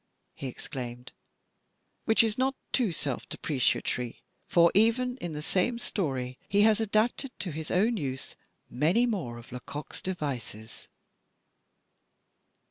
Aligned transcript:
he 0.33 0.47
exclaimed, 0.47 1.11
which 2.05 2.23
is 2.23 2.35
not 2.35 2.55
too 2.71 2.91
self 2.91 3.29
depreciatory, 3.29 4.23
for 4.47 4.71
even 4.73 5.15
in 5.17 5.33
the 5.33 5.43
same 5.43 5.77
story 5.77 6.39
he 6.49 6.63
has 6.63 6.79
adapted 6.79 7.29
to 7.37 7.51
his 7.51 7.69
own 7.69 7.97
use 7.97 8.35
many 8.67 9.05
more 9.05 9.37
of 9.37 9.51
Lecoq's 9.51 10.01
devices. 10.01 10.87